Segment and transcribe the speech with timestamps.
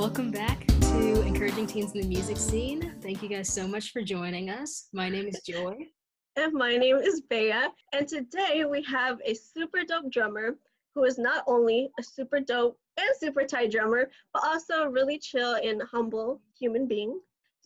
[0.00, 2.94] welcome back to Encouraging Teens in the Music Scene.
[3.02, 4.88] Thank you guys so much for joining us.
[4.94, 5.76] My name is Joy.
[6.36, 7.52] And my name is Bea.
[7.92, 10.56] And today we have a super dope drummer
[10.94, 15.18] who is not only a super dope and super tight drummer, but also a really
[15.18, 17.20] chill and humble human being.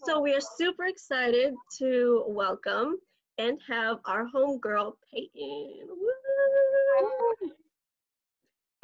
[0.04, 2.96] So we are super excited to welcome
[3.38, 5.86] and have our homegirl Peyton.
[5.88, 7.53] Woo!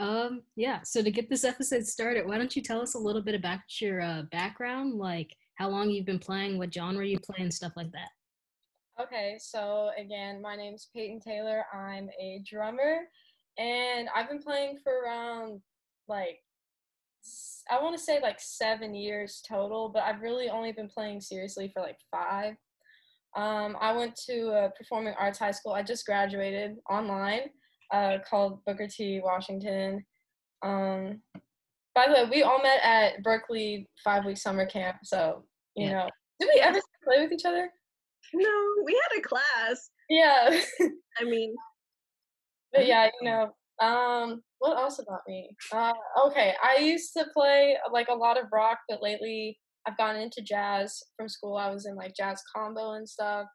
[0.01, 3.21] Um, yeah, so to get this episode started, why don't you tell us a little
[3.21, 7.37] bit about your uh, background, like how long you've been playing, what genre you play,
[7.41, 8.09] and stuff like that?
[8.99, 11.67] Okay, so again, my name's Peyton Taylor.
[11.75, 13.01] I'm a drummer,
[13.59, 15.61] and I've been playing for around
[16.09, 16.39] like
[17.71, 21.71] I want to say like seven years total, but I've really only been playing seriously
[21.75, 22.55] for like five.
[23.37, 25.75] Um, I went to a performing arts high school.
[25.75, 27.51] I just graduated online
[27.93, 29.21] uh, called Booker T.
[29.23, 30.05] Washington.
[30.63, 31.23] Um,
[31.95, 34.99] by the way, we all met at Berklee five week summer camp.
[35.05, 35.45] So,
[35.77, 35.93] you yeah.
[35.93, 37.69] know, did we ever play with each other?
[38.33, 39.91] No, we had a class.
[40.09, 40.61] Yeah.
[41.21, 41.55] I mean,
[42.73, 43.51] but yeah, you know,
[43.85, 45.51] um, what else about me?
[45.73, 45.93] Uh,
[46.27, 50.43] okay, I used to play like a lot of rock, but lately I've gotten into
[50.43, 51.57] jazz from school.
[51.57, 53.47] I was in like jazz combo and stuff.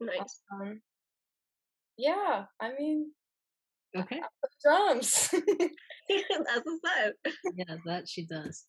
[0.00, 0.40] Nice.
[0.52, 0.80] Um,
[1.96, 3.12] yeah, I mean,
[3.96, 4.20] Okay.
[4.62, 5.30] Drums.
[6.08, 7.14] That's what's up.
[7.54, 8.64] Yeah, that she does.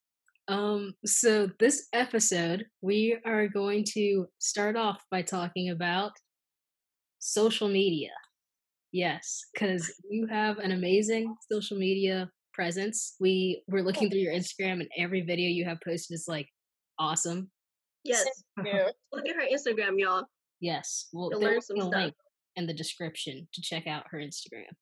[0.48, 6.12] Um, so this episode, we are going to start off by talking about
[7.20, 8.10] social media.
[8.92, 13.16] Yes, because you have an amazing social media presence.
[13.20, 16.48] We were looking through your Instagram, and every video you have posted is like
[16.98, 17.52] awesome.
[18.04, 18.26] Yes.
[18.58, 20.26] Look at her Instagram, y'all.
[20.60, 21.08] Yes.
[21.14, 22.16] Well, there's a link
[22.56, 24.74] in the description to check out her Instagram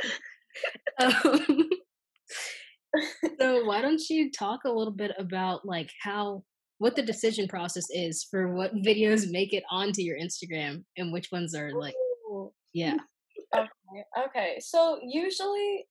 [1.00, 1.68] um,
[3.40, 6.42] so why don't you talk a little bit about like how
[6.78, 11.28] what the decision process is for what videos make it onto your Instagram and which
[11.32, 11.94] ones are like
[12.30, 12.52] Ooh.
[12.72, 12.96] yeah.
[13.56, 14.26] Okay.
[14.26, 14.56] Okay.
[14.60, 15.86] So usually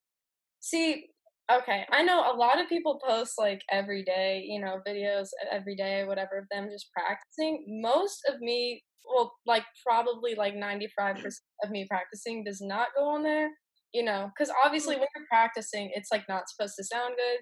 [0.60, 1.08] see
[1.52, 5.76] okay, I know a lot of people post like every day, you know, videos every
[5.76, 7.66] day, whatever of them just practicing.
[7.82, 11.26] Most of me, well, like probably like 95%
[11.64, 13.50] of me practicing does not go on there
[13.94, 17.40] you know, because obviously when you're practicing, it's like not supposed to sound good,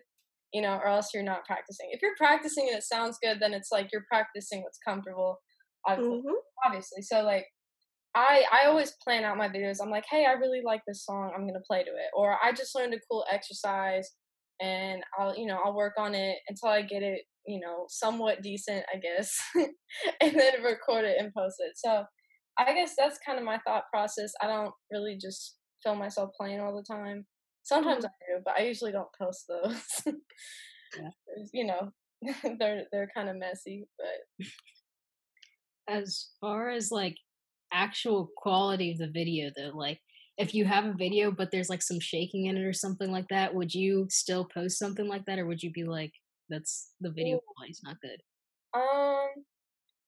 [0.54, 1.88] you know, or else you're not practicing.
[1.92, 5.38] If you're practicing and it sounds good, then it's like you're practicing what's comfortable,
[5.88, 6.18] obviously.
[6.18, 6.36] Mm-hmm.
[6.66, 7.02] obviously.
[7.02, 7.46] So like,
[8.16, 9.78] I I always plan out my videos.
[9.82, 11.32] I'm like, hey, I really like this song.
[11.36, 14.10] I'm gonna play to it, or I just learned a cool exercise,
[14.62, 18.42] and I'll you know I'll work on it until I get it you know somewhat
[18.42, 19.38] decent, I guess,
[20.22, 21.74] and then record it and post it.
[21.76, 22.06] So
[22.58, 24.32] I guess that's kind of my thought process.
[24.42, 27.26] I don't really just film myself playing all the time.
[27.64, 28.34] Sometimes mm-hmm.
[28.34, 29.82] I do, but I usually don't post those.
[31.00, 31.10] yeah.
[31.54, 31.92] You know,
[32.60, 34.48] they're they're kind of messy, but
[35.88, 37.18] as far as like
[37.74, 40.00] actual quality of the video though, like
[40.38, 43.28] if you have a video but there's like some shaking in it or something like
[43.30, 46.12] that, would you still post something like that or would you be like
[46.50, 48.22] that's the video quality's not good?
[48.74, 49.44] Um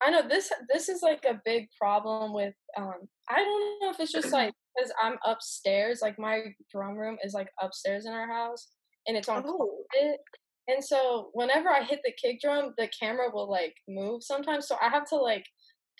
[0.02, 4.00] I know this this is like a big problem with um I don't know if
[4.00, 8.28] it's just like because I'm upstairs, like my drum room is like upstairs in our
[8.28, 8.68] house
[9.08, 9.84] and it's on oh.
[9.94, 10.20] carpet.
[10.68, 14.68] And so whenever I hit the kick drum, the camera will like move sometimes.
[14.68, 15.46] So I have to like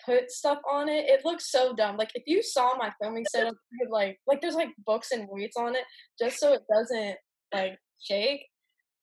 [0.04, 1.06] put stuff on it.
[1.08, 1.96] It looks so dumb.
[1.96, 3.54] Like if you saw my filming setup,
[3.90, 5.84] like like there's like books and weights on it
[6.20, 7.16] just so it doesn't
[7.54, 8.42] like shake.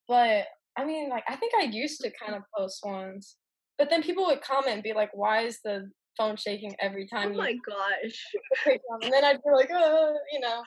[0.08, 0.46] But
[0.78, 3.38] I mean, like I think I used to kind of post ones,
[3.78, 7.18] but then people would comment and be like, "Why is the phone shaking every oh
[7.18, 7.31] time.
[7.34, 8.26] Oh my gosh.
[9.02, 10.62] and then I'd be like, oh, you know.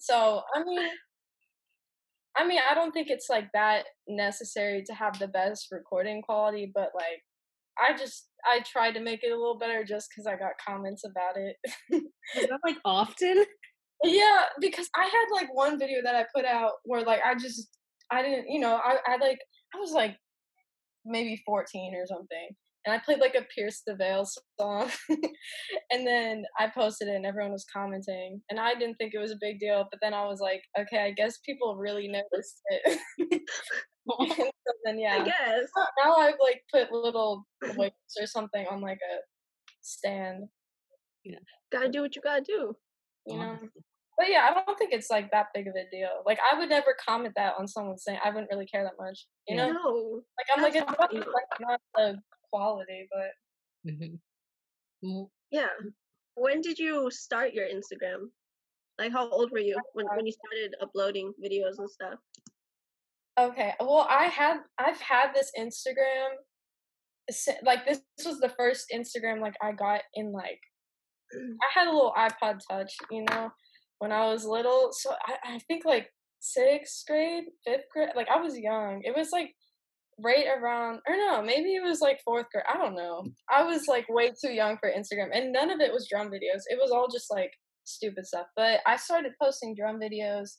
[0.00, 0.88] So I mean,
[2.36, 6.70] I mean, I don't think it's like that necessary to have the best recording quality,
[6.74, 7.22] but like,
[7.78, 11.04] I just I tried to make it a little better just because I got comments
[11.04, 11.56] about it.
[12.36, 13.44] Is that like often?
[14.02, 17.68] Yeah, because I had like one video that I put out where like I just
[18.10, 19.38] I didn't you know I I like
[19.74, 20.16] I was like
[21.04, 22.48] maybe 14 or something
[22.86, 24.26] and I played like a Pierce the Veil
[24.58, 24.90] song,
[25.90, 29.32] and then I posted it, and everyone was commenting, and I didn't think it was
[29.32, 33.00] a big deal, but then I was like, okay, I guess people really noticed it.
[34.10, 35.68] so then yeah, I guess
[36.02, 37.46] now I've like put little
[37.76, 39.16] weights or something on like a
[39.82, 40.44] stand.
[41.24, 41.38] Yeah,
[41.70, 42.74] gotta do what you gotta do.
[43.26, 43.58] You know.
[44.16, 46.22] But yeah, I don't think it's like that big of a deal.
[46.26, 49.26] Like I would never comment that on someone saying I wouldn't really care that much.
[49.48, 49.72] You know?
[49.72, 50.20] No.
[50.38, 52.18] Like I'm like it's not, like, not the
[52.52, 55.22] quality, but mm-hmm.
[55.50, 55.68] yeah.
[56.34, 58.28] When did you start your Instagram?
[58.98, 62.18] Like, how old were you when when you started uploading videos and stuff?
[63.38, 63.74] Okay.
[63.80, 66.36] Well, I had I've had this Instagram
[67.62, 70.60] like this, this was the first Instagram like I got in like
[71.34, 73.50] I had a little iPod touch, you know,
[73.98, 74.90] when I was little.
[74.92, 76.08] So I, I think like
[76.40, 79.02] sixth grade, fifth grade, like I was young.
[79.04, 79.54] It was like
[80.22, 82.64] right around or no, maybe it was like fourth grade.
[82.72, 83.24] I don't know.
[83.50, 86.62] I was like way too young for Instagram and none of it was drum videos.
[86.68, 87.52] It was all just like
[87.84, 88.46] stupid stuff.
[88.56, 90.56] But I started posting drum videos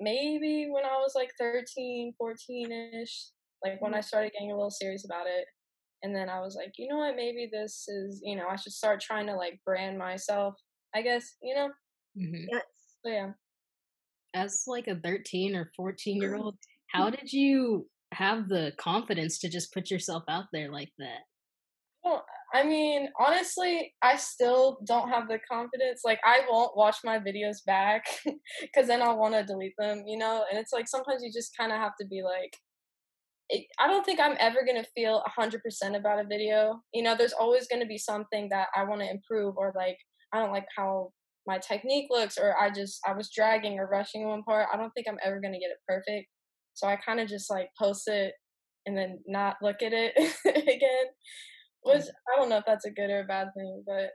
[0.00, 3.30] maybe when I was like 13, 14ish,
[3.64, 4.02] like when I mm-hmm.
[4.02, 5.44] started getting a little serious about it.
[6.02, 8.72] And then I was like, you know what, maybe this is, you know, I should
[8.72, 10.54] start trying to like brand myself,
[10.94, 11.68] I guess, you know?
[12.16, 12.44] Mm-hmm.
[12.52, 12.62] Yes.
[13.04, 13.30] So yeah.
[14.34, 16.56] As like a 13 or 14 year old,
[16.92, 21.20] how did you have the confidence to just put yourself out there like that?
[22.04, 22.24] Well,
[22.54, 26.00] I mean, honestly, I still don't have the confidence.
[26.04, 28.06] Like, I won't watch my videos back
[28.62, 30.44] because then I'll want to delete them, you know?
[30.50, 32.56] And it's like sometimes you just kind of have to be like,
[33.50, 36.80] it, I don't think I'm ever going to feel 100% about a video.
[36.94, 39.96] You know, there's always going to be something that I want to improve or like,
[40.32, 41.10] I don't like how
[41.46, 44.68] my technique looks or I just, I was dragging or rushing one part.
[44.72, 46.28] I don't think I'm ever going to get it perfect.
[46.78, 48.34] So I kind of just like post it
[48.86, 50.14] and then not look at it
[50.46, 51.06] again
[51.82, 54.10] which I don't know if that's a good or a bad thing, but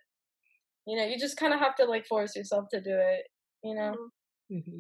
[0.86, 3.24] you know, you just kind of have to like force yourself to do it.
[3.64, 3.96] You know.
[4.52, 4.58] Mm-hmm.
[4.58, 4.80] mm-hmm.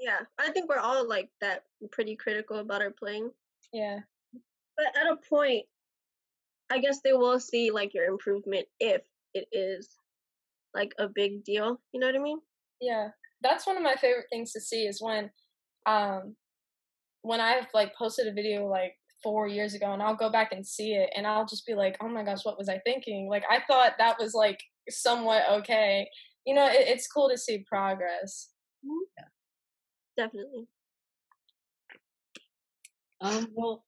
[0.00, 3.30] Yeah, I think we're all like that, pretty critical about our playing.
[3.72, 3.98] Yeah.
[4.32, 5.64] But at a point,
[6.70, 9.02] I guess they will see like your improvement if
[9.34, 9.88] it is
[10.72, 11.80] like a big deal.
[11.92, 12.38] You know what I mean?
[12.80, 13.08] Yeah,
[13.42, 15.30] that's one of my favorite things to see is when,
[15.86, 16.36] um,
[17.28, 20.66] when I've like posted a video like four years ago and I'll go back and
[20.66, 23.28] see it and I'll just be like, oh my gosh, what was I thinking?
[23.28, 24.58] Like, I thought that was like
[24.88, 26.08] somewhat okay.
[26.46, 28.48] You know, it, it's cool to see progress.
[28.82, 30.24] Yeah.
[30.24, 30.68] Definitely.
[33.20, 33.84] Um, well,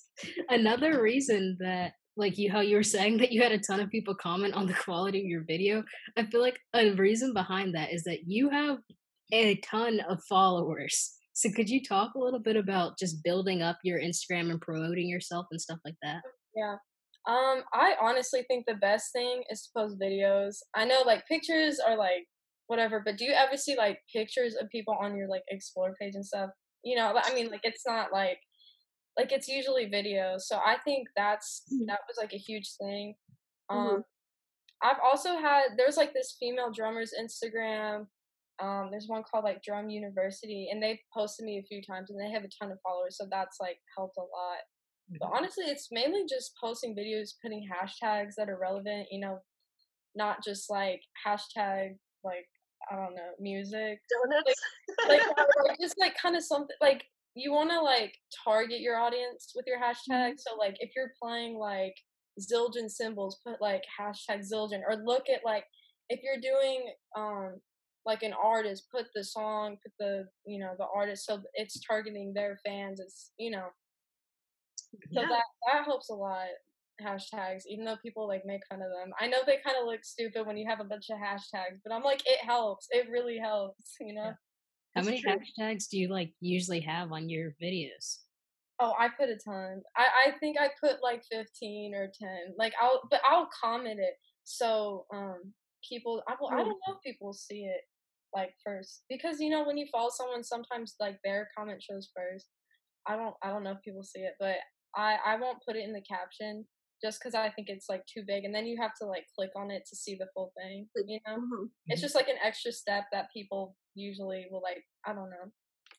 [0.50, 3.88] another reason that like you how you were saying that you had a ton of
[3.88, 5.82] people comment on the quality of your video
[6.18, 8.76] i feel like a reason behind that is that you have
[9.32, 13.78] a ton of followers so could you talk a little bit about just building up
[13.82, 16.22] your Instagram and promoting yourself and stuff like that?
[16.54, 16.76] Yeah.
[17.28, 20.56] Um, I honestly think the best thing is to post videos.
[20.74, 22.26] I know like pictures are like
[22.66, 26.14] whatever, but do you ever see like pictures of people on your like explore page
[26.14, 26.50] and stuff?
[26.84, 28.38] You know, I mean like it's not like
[29.16, 30.40] like it's usually videos.
[30.40, 31.86] So I think that's mm-hmm.
[31.86, 33.14] that was like a huge thing.
[33.70, 34.00] Um mm-hmm.
[34.82, 38.06] I've also had there's like this female drummer's Instagram
[38.62, 42.20] um, there's one called like Drum University, and they've posted me a few times, and
[42.20, 44.62] they have a ton of followers, so that's like helped a lot.
[45.10, 45.16] Mm-hmm.
[45.20, 49.08] But honestly, it's mainly just posting videos, putting hashtags that are relevant.
[49.10, 49.38] You know,
[50.14, 52.46] not just like hashtag like
[52.90, 54.60] I don't know music donuts,
[55.08, 57.02] like, like, like just like kind of something like
[57.34, 60.08] you want to like target your audience with your hashtag.
[60.08, 60.38] Mm-hmm.
[60.38, 61.94] So like if you're playing like
[62.40, 65.64] Zildjian cymbals, put like hashtag Zildjian, or look at like
[66.08, 67.56] if you're doing um
[68.04, 72.32] like an artist put the song put the you know the artist so it's targeting
[72.34, 73.66] their fans it's you know.
[75.12, 75.28] So yeah.
[75.28, 76.48] that that helps a lot
[77.02, 79.12] hashtags even though people like make fun of them.
[79.18, 81.92] I know they kind of look stupid when you have a bunch of hashtags but
[81.92, 84.32] i'm like it helps it really helps you know?
[84.94, 85.32] How many true.
[85.32, 88.18] hashtags do you like usually have on your videos?
[88.80, 89.80] Oh i put a ton.
[89.96, 94.14] I i think i put like 15 or 10 like i'll but i'll comment it
[94.44, 95.54] so um
[95.88, 97.82] people I, will, I don't know if people see it
[98.34, 102.46] like first because you know when you follow someone sometimes like their comment shows first.
[103.06, 104.56] I don't i don't know if people see it but
[104.94, 106.64] i i won't put it in the caption
[107.02, 109.50] just because i think it's like too big and then you have to like click
[109.56, 111.38] on it to see the full thing you know?
[111.38, 111.64] Mm-hmm.
[111.88, 115.50] it's just like an extra step that people usually will like i don't know.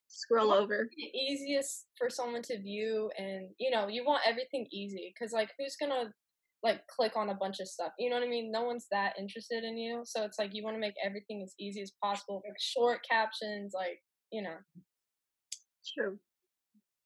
[0.07, 0.87] Scroll over.
[1.13, 5.75] easiest for someone to view and you know you want everything easy because like who's
[5.75, 6.13] gonna
[6.63, 7.91] like click on a bunch of stuff.
[7.99, 8.51] You know what I mean?
[8.51, 10.01] No one's that interested in you.
[10.05, 12.41] So it's like you want to make everything as easy as possible.
[12.47, 13.99] Like short captions, like,
[14.31, 14.55] you know.
[15.93, 16.17] True.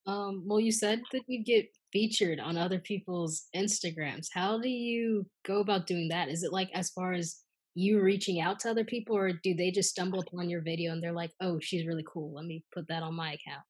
[0.06, 4.28] Um, well you said that you get featured on other people's Instagrams.
[4.32, 6.30] How do you go about doing that?
[6.30, 7.42] Is it like as far as
[7.74, 11.04] you reaching out to other people or do they just stumble upon your video and
[11.04, 12.34] they're like, "Oh, she's really cool.
[12.34, 13.64] Let me put that on my account."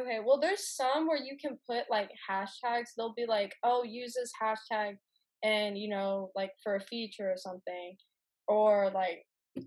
[0.00, 2.88] Okay, well, there's some where you can put like hashtags.
[2.96, 4.96] They'll be like, oh, use this hashtag
[5.42, 7.96] and, you know, like for a feature or something.
[8.46, 9.24] Or like,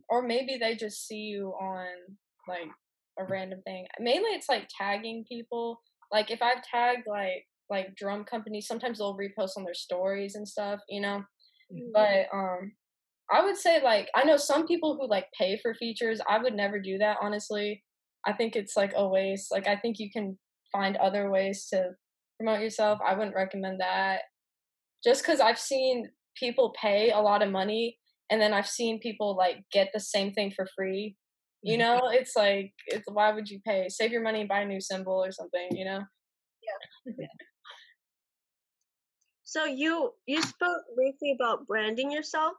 [0.07, 1.87] or maybe they just see you on
[2.47, 2.69] like
[3.19, 3.87] a random thing.
[3.99, 5.81] Mainly it's like tagging people.
[6.11, 10.47] Like if I've tagged like, like drum companies, sometimes they'll repost on their stories and
[10.47, 11.23] stuff, you know?
[11.73, 11.91] Mm-hmm.
[11.93, 12.71] But, um,
[13.31, 16.19] I would say like, I know some people who like pay for features.
[16.27, 17.83] I would never do that, honestly.
[18.29, 19.51] I think it's like a waste.
[19.51, 20.37] Like I think you can
[20.71, 21.91] find other ways to
[22.37, 22.99] promote yourself.
[23.03, 24.21] I wouldn't recommend that.
[25.03, 27.97] Just cuz I've seen people pay a lot of money
[28.29, 31.15] and then I've seen people like get the same thing for free.
[31.63, 31.79] You Mhm.
[31.79, 33.89] know, it's like it's why would you pay?
[33.89, 36.01] Save your money and buy a new cymbal or something, you know?
[37.17, 37.27] Yeah.
[39.43, 42.53] So you you spoke briefly about branding yourself.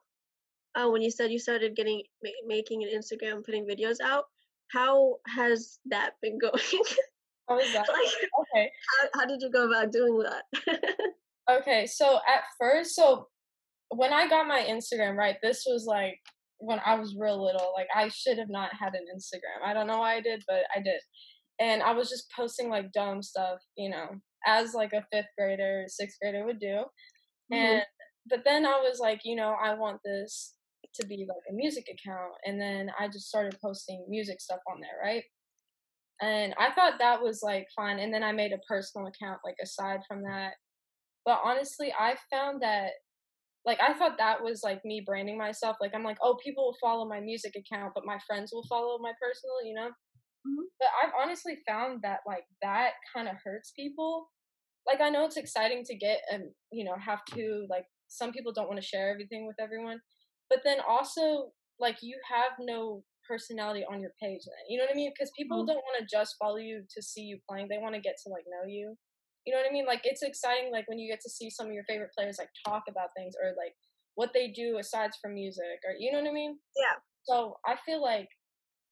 [0.75, 4.25] Uh, when you said you started getting ma- making an Instagram, putting videos out.
[4.73, 6.53] How has that been going?
[7.49, 7.89] How is that?
[7.89, 8.71] like, Okay.
[9.03, 10.45] how, how did you go about doing that?
[11.51, 13.27] Okay, so at first, so
[13.89, 16.17] when I got my Instagram, right, this was like
[16.59, 17.73] when I was real little.
[17.75, 19.67] Like I should have not had an Instagram.
[19.67, 21.01] I don't know why I did, but I did.
[21.59, 24.11] And I was just posting like dumb stuff, you know,
[24.47, 26.85] as like a fifth grader, sixth grader would do.
[27.53, 27.57] Mhm.
[27.57, 27.83] And
[28.29, 30.55] but then I was like, you know, I want this
[30.95, 32.33] to be like a music account.
[32.47, 35.25] And then I just started posting music stuff on there, right?
[36.23, 37.99] And I thought that was like fine.
[37.99, 40.53] And then I made a personal account like aside from that.
[41.25, 42.91] But honestly, I found that
[43.67, 45.77] like I thought that was like me branding myself.
[45.81, 48.99] Like I'm like, oh, people will follow my music account, but my friends will follow
[49.01, 49.91] my personal, you know?
[50.47, 50.65] Mhm.
[50.81, 54.31] But I've honestly found that like that kind of hurts people.
[54.87, 58.53] Like I know it's exciting to get and you know have to like some people
[58.53, 60.01] don't want to share everything with everyone,
[60.51, 64.65] but then also like you have no personality on your page then.
[64.69, 65.13] You know what I mean?
[65.15, 65.69] Because people Mhm.
[65.69, 67.69] don't want to just follow you to see you playing.
[67.69, 68.99] They want to get to like know you.
[69.47, 69.87] You know what I mean?
[69.87, 72.51] Like it's exciting like when you get to see some of your favorite players like
[72.67, 73.75] talk about things or like
[74.17, 76.59] what they do aside from music or you know what I mean?
[76.77, 76.97] Yeah.
[77.23, 78.29] So I feel like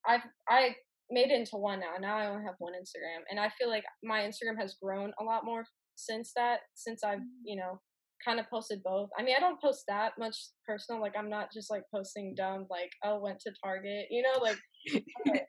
[0.06, 0.76] I've I
[1.10, 1.96] made it into one now.
[1.98, 5.24] Now I only have one Instagram, and I feel like my Instagram has grown a
[5.24, 5.64] lot more
[5.96, 6.60] since that.
[6.74, 7.80] Since I've you know
[8.24, 9.08] kind of posted both.
[9.18, 11.00] I mean, I don't post that much personal.
[11.00, 14.58] Like I'm not just like posting dumb like oh went to Target, you know, like.
[15.24, 15.42] but,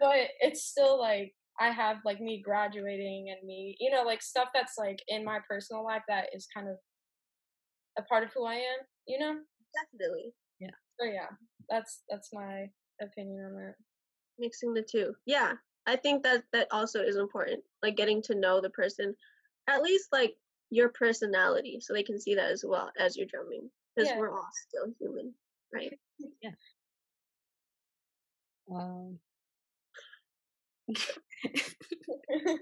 [0.00, 4.48] but it's still like I have like me graduating and me, you know, like stuff
[4.54, 6.76] that's like in my personal life that is kind of
[7.98, 9.34] a part of who I am, you know.
[9.74, 10.70] Definitely Yeah.
[11.00, 11.28] So yeah,
[11.68, 12.66] that's that's my
[13.00, 13.74] opinion on that.
[14.38, 15.12] mixing the two.
[15.26, 15.52] Yeah,
[15.86, 17.60] I think that that also is important.
[17.82, 19.14] Like getting to know the person,
[19.68, 20.34] at least like
[20.74, 24.18] your personality, so they can see that as well as you're drumming, because Yeah.
[24.18, 25.34] we're all still human,
[25.72, 25.98] right?
[28.70, 29.18] Um,
[30.88, 30.88] Right.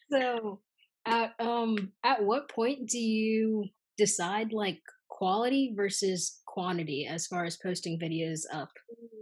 [0.10, 0.60] so,
[1.04, 7.56] at um, at what point do you decide like quality versus quantity as far as
[7.56, 8.70] posting videos up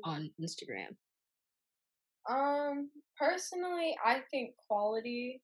[0.04, 0.96] on Instagram?
[2.28, 5.42] Um, personally, I think quality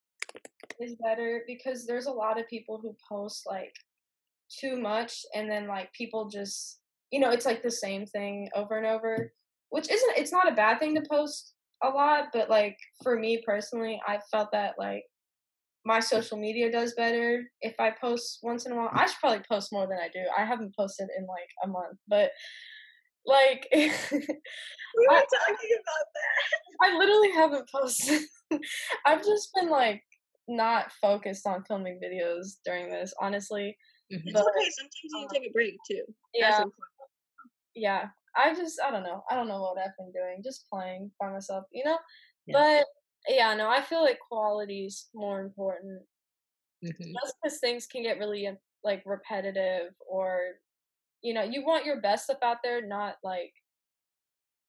[0.80, 3.74] is better because there's a lot of people who post like
[4.60, 6.78] too much and then like people just
[7.12, 9.32] you know, it's like the same thing over and over,
[9.70, 13.42] which isn't it's not a bad thing to post a lot, but like for me
[13.44, 15.02] personally, I felt that like
[15.84, 18.90] my social media does better if I post once in a while.
[18.92, 20.20] I should probably post more than I do.
[20.38, 22.30] I haven't posted in like a month, but
[23.26, 23.80] like We
[25.08, 26.82] were I- talking about that.
[26.82, 28.22] I literally haven't posted.
[29.06, 30.02] I've just been like
[30.50, 33.76] not focused on filming videos during this, honestly.
[34.12, 34.22] Mhm.
[34.26, 34.70] It's But okay.
[34.70, 36.04] Sometimes you uh, can take a break too.
[36.34, 36.64] Yeah,
[37.74, 38.08] yeah.
[38.36, 39.22] I just I don't know.
[39.30, 40.42] I don't know what I've been doing.
[40.42, 41.98] Just playing by myself, you know?
[42.46, 42.58] Yeah.
[42.58, 42.86] But
[43.32, 46.02] yeah, no, I feel like quality's more important.
[46.84, 47.12] Mhm.
[47.22, 50.58] Just because things can get really um, like repetitive or
[51.22, 53.52] you know, you want your best stuff out there, not like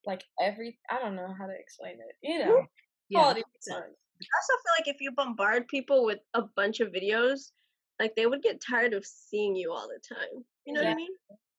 [0.05, 2.15] like every I don't know how to explain it.
[2.21, 2.67] You know.
[3.09, 3.97] Yeah, Quality important.
[4.21, 7.51] I also feel like if you bombard people with a bunch of videos,
[7.99, 10.43] like they would get tired of seeing you all the time.
[10.65, 11.11] You know what I mean?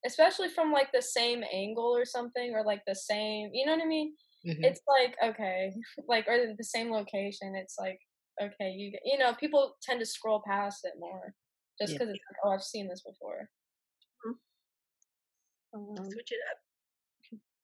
[0.05, 3.83] especially from like the same angle or something or like the same you know what
[3.83, 4.15] i mean
[4.45, 4.65] Mhm.
[4.65, 5.73] it's like okay
[6.09, 8.01] like or the same location it's like
[8.43, 11.33] okay you you know people tend to scroll past it more
[11.81, 11.99] just Yeah.
[12.01, 13.49] because it's like oh i've seen this before
[15.75, 16.59] Um, Switch it up.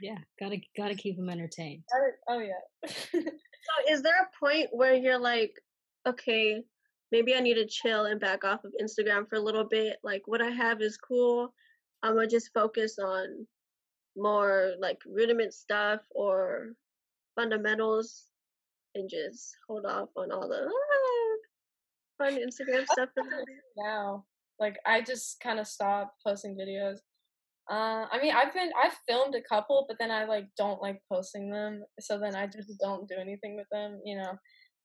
[0.00, 1.82] Yeah, gotta gotta keep them entertained.
[2.28, 5.52] Oh yeah So is there a point where you're like,
[6.06, 6.62] okay,
[7.12, 9.96] maybe I need to chill and back off of Instagram for a little bit.
[10.02, 11.52] Like what I have is cool.
[12.02, 13.46] I'm gonna just focus on
[14.16, 16.72] more like rudiment stuff or
[17.36, 18.26] fundamentals
[18.94, 23.56] and just hold off on all the ah, fun Instagram stuff for a little bit.
[23.76, 24.24] now
[24.58, 26.98] like i just kind of stopped posting videos
[27.70, 31.00] uh i mean i've been i've filmed a couple but then i like don't like
[31.12, 34.32] posting them so then i just don't do anything with them you know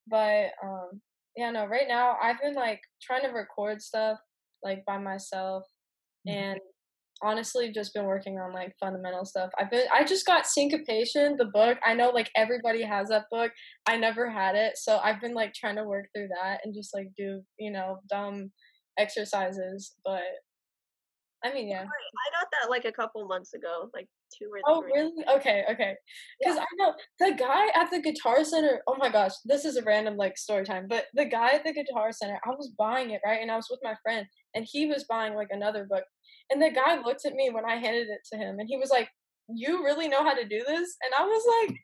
[0.07, 1.01] but um
[1.37, 4.17] yeah no right now i've been like trying to record stuff
[4.63, 5.63] like by myself
[6.27, 6.33] Mhm.
[6.33, 6.59] and
[7.21, 9.49] honestly just been working on like fundamental stuff.
[9.57, 11.77] I've been I just got syncopation, the book.
[11.85, 13.51] I know like everybody has that book.
[13.87, 14.77] I never had it.
[14.77, 17.99] So I've been like trying to work through that and just like do, you know,
[18.09, 18.51] dumb
[18.99, 19.95] exercises.
[20.03, 20.23] But
[21.43, 21.81] I mean, yeah.
[21.81, 24.07] I got that like a couple months ago, like
[24.37, 24.93] two or Oh, three.
[24.93, 25.25] really?
[25.29, 25.95] Okay, okay.
[26.39, 28.81] Because I know the guy at the Guitar Center.
[28.87, 30.87] Oh my gosh, this is a random like story time.
[30.87, 33.67] But the guy at the Guitar Center, I was buying it right, and I was
[33.69, 36.03] with my friend, and he was buying like another book.
[36.49, 38.89] And the guy looked at me when I handed it to him, and he was
[38.89, 39.09] like,
[39.49, 41.77] "You really know how to do this?" And I was like,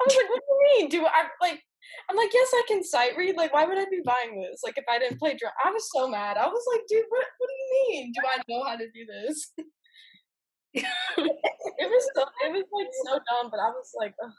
[0.00, 0.88] "I was like, what do you mean?
[0.90, 1.60] Do I like?"
[2.08, 3.36] I'm like, "Yes, I can sight read.
[3.36, 4.60] Like, why would I be buying this?
[4.64, 6.36] Like, if I didn't play drum, I was so mad.
[6.36, 7.26] I was like, dude, what?
[7.38, 8.12] What do you mean?
[8.14, 9.52] Do I know how to do this?"
[10.76, 10.84] it
[11.88, 14.30] was so it was like so dumb, but I was like, Ugh.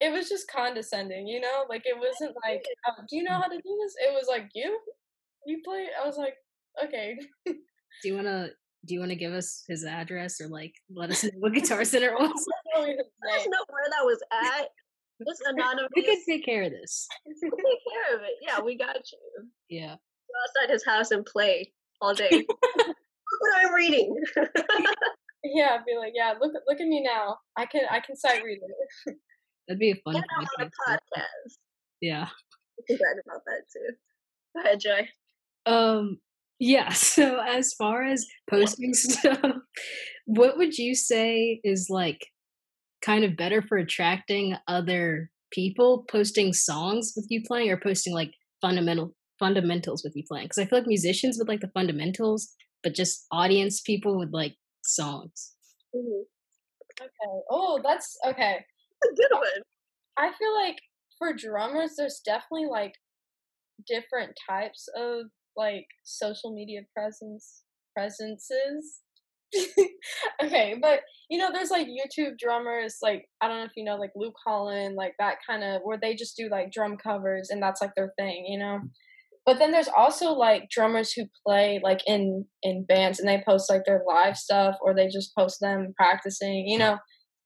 [0.00, 1.64] it was just condescending, you know.
[1.68, 3.94] Like it wasn't like, oh, do you know how to do this?
[3.98, 4.78] It was like you,
[5.46, 5.86] you play.
[6.00, 6.34] I was like,
[6.84, 7.16] okay.
[7.46, 8.50] Do you wanna
[8.86, 12.12] do you wanna give us his address or like let us know what guitar center
[12.12, 12.46] was?
[12.74, 14.68] Tell me his Let us know where that was at.
[15.20, 15.90] It's anonymous.
[15.94, 17.08] We could take care of this.
[17.42, 18.34] Take care of it.
[18.42, 19.48] Yeah, we got you.
[19.68, 19.94] Yeah.
[19.96, 22.28] Go outside his house and play all day.
[22.30, 24.16] Look what I'm reading.
[25.44, 27.36] Yeah, I'd be like, yeah, look, look at me now.
[27.56, 28.58] I can, I can sight read
[29.06, 29.16] it.
[29.68, 31.54] That'd be a fun Get on a podcast.
[32.00, 32.28] Yeah.
[32.88, 33.94] Can write about that too.
[34.54, 35.08] Go ahead, Joy.
[35.66, 36.18] Um
[36.60, 39.40] yeah, so as far as posting stuff,
[40.26, 42.26] what would you say is like
[43.04, 48.32] kind of better for attracting other people posting songs with you playing or posting like
[48.60, 50.46] fundamental fundamentals with you playing?
[50.46, 54.54] Because I feel like musicians would like the fundamentals, but just audience people would like
[54.84, 55.52] songs.
[55.94, 56.24] Mhm.
[57.00, 57.42] Okay.
[57.50, 58.56] Oh, that's okay.
[59.04, 59.62] A good one.
[60.16, 60.76] I feel like
[61.18, 62.94] for drummers, there's definitely like
[63.86, 67.62] different types of like social media presence
[67.96, 69.00] presences.
[70.44, 73.96] okay, but you know, there's like YouTube drummers, like I don't know if you know,
[73.96, 77.62] like Luke Holland, like that kind of where they just do like drum covers and
[77.62, 78.80] that's like their thing, you know.
[79.46, 83.70] But then there's also like drummers who play like in in bands and they post
[83.70, 86.98] like their live stuff or they just post them practicing, you know.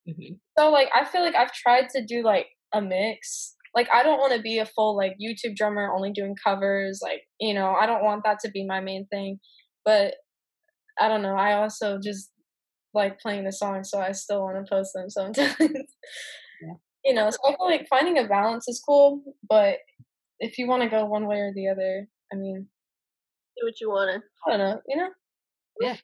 [0.09, 0.39] Mhm.
[0.59, 3.55] So like I feel like I've tried to do like a mix.
[3.75, 7.01] Like I don't want to be a full like YouTube drummer only doing covers.
[7.03, 9.41] Like you know I don't want that to be my main thing.
[9.85, 10.15] But
[11.01, 11.35] I don't know.
[11.37, 12.31] I also just
[12.95, 15.57] like playing the songs, so I still want to post them sometimes.
[15.61, 15.69] Yeah.
[17.05, 19.23] You know, so I feel like finding a balance is cool.
[19.49, 19.79] But
[20.41, 22.69] if you want to go one way or the other, I mean,
[23.59, 24.23] Do what you wanna.
[24.47, 24.81] I don't know.
[24.89, 25.09] You know.
[25.81, 25.97] Yeah.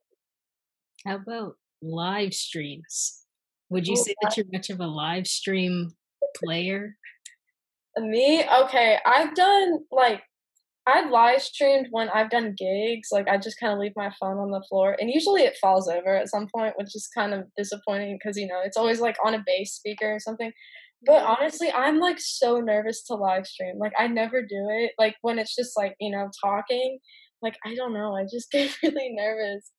[1.06, 3.26] How about live streams?
[3.70, 5.90] Would you say that you're much of a live stream
[6.36, 6.96] player?
[7.96, 8.44] Me?
[8.62, 10.22] Okay, I've done like
[10.86, 13.08] I've live streamed when I've done gigs.
[13.10, 15.88] Like I just kind of leave my phone on the floor, and usually it falls
[15.88, 19.16] over at some point, which is kind of disappointing because you know it's always like
[19.24, 20.52] on a bass speaker or something.
[21.06, 23.78] But honestly, I'm like so nervous to live stream.
[23.78, 24.92] Like I never do it.
[24.98, 26.98] Like when it's just like you know talking.
[27.42, 29.70] Like I don't know, I just get really nervous.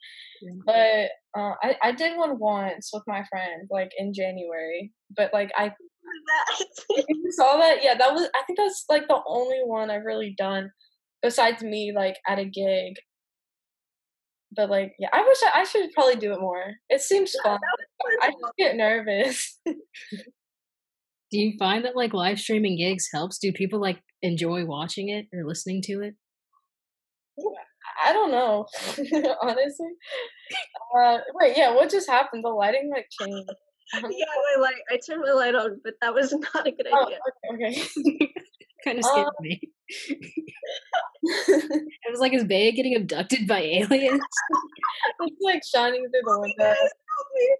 [0.42, 0.52] Yeah.
[0.66, 4.92] But uh, I I did one once with my friend, like in January.
[5.16, 5.72] But like I
[6.90, 7.84] you saw that?
[7.84, 8.30] Yeah, that was.
[8.36, 10.70] I think that's like the only one I've really done,
[11.26, 12.94] besides me like at a gig.
[14.56, 16.76] But like, yeah, I wish I, I should probably do it more.
[16.88, 17.60] It seems fun.
[18.22, 19.60] I just get nervous.
[21.32, 23.40] Do you find that like live streaming gigs helps?
[23.40, 26.14] Do people like enjoy watching it or listening to it?
[28.06, 28.68] I don't know,
[29.42, 29.90] honestly.
[30.98, 32.44] Uh, wait, yeah, what just happened?
[32.46, 33.50] The lighting like changed.
[33.94, 34.26] yeah,
[34.58, 34.76] my light.
[34.92, 37.18] I turned my light on, but that was not a good Oh, idea.
[37.54, 38.34] okay, okay.
[38.86, 39.62] Kind of scared Um, me.
[41.28, 44.22] It was like, is Bea getting abducted by aliens?
[45.22, 46.54] it's like shining through the window.
[46.60, 47.58] Yes, help me.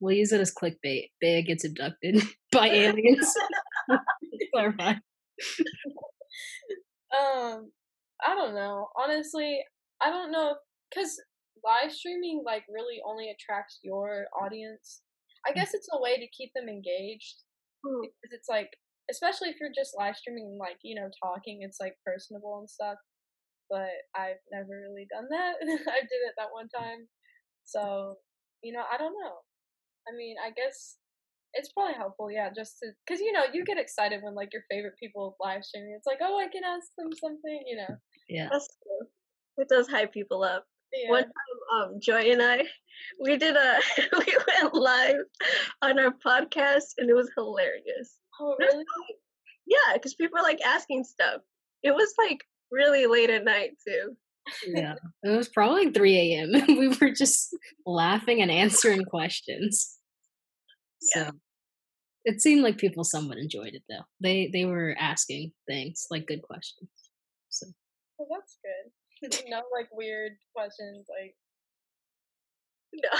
[0.00, 1.10] We'll use it as clickbait.
[1.20, 2.22] Bea gets abducted
[2.52, 3.34] by aliens.
[4.54, 4.94] Clarify.
[7.16, 7.70] um
[8.24, 9.60] i don't know honestly
[10.00, 10.54] i don't know
[10.90, 11.20] because
[11.64, 15.02] live streaming like really only attracts your audience
[15.46, 17.36] i guess it's a way to keep them engaged
[17.86, 18.00] Hmm.
[18.02, 18.70] because it's like
[19.10, 22.96] especially if you're just live streaming like you know talking it's like personable and stuff
[23.70, 27.06] but i've never really done that i did it that one time
[27.64, 28.16] so
[28.62, 29.36] you know i don't know
[30.08, 30.96] i mean i guess
[31.54, 34.62] it's probably helpful, yeah, just to, cause you know, you get excited when like your
[34.70, 35.94] favorite people live streaming.
[35.96, 37.96] It's like, oh, I can ask them something, you know.
[38.28, 38.48] Yeah.
[38.50, 39.06] That's cool.
[39.58, 40.64] It does hype people up.
[40.92, 41.10] Yeah.
[41.10, 41.32] One time,
[41.74, 42.64] um, Joy and I,
[43.20, 43.78] we did a,
[44.18, 45.16] we went live
[45.82, 48.16] on our podcast, and it was hilarious.
[48.40, 48.84] Oh, really?
[49.66, 51.40] Yeah, because people are like asking stuff.
[51.82, 54.16] It was like really late at night too.
[54.66, 54.94] Yeah.
[55.22, 56.52] It was probably 3 a.m.
[56.68, 59.98] we were just laughing and answering questions.
[61.14, 61.26] Yeah.
[61.26, 61.30] So
[62.24, 64.04] it seemed like people somewhat enjoyed it though.
[64.20, 66.88] They they were asking things like good questions.
[67.48, 67.66] So
[68.18, 69.44] Well, that's good.
[69.48, 71.34] no like weird questions like
[72.92, 73.18] No.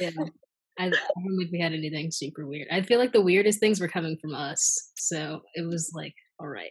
[0.00, 0.10] yeah.
[0.78, 2.68] I, I don't think we had anything super weird.
[2.70, 4.90] I feel like the weirdest things were coming from us.
[4.96, 6.70] So it was like, all right.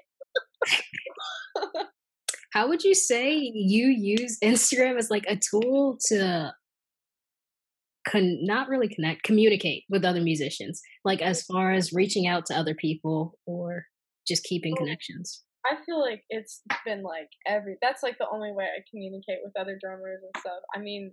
[2.54, 6.54] How would you say you use Instagram as like a tool to
[8.08, 12.56] con- not really connect, communicate with other musicians, like as far as reaching out to
[12.56, 13.86] other people or
[14.28, 15.44] just keeping Well, connections?
[15.66, 19.54] I feel like it's been like every that's like the only way I communicate with
[19.60, 20.62] other drummers and stuff.
[20.76, 21.12] I mean